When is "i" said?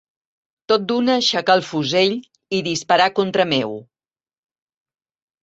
2.61-2.63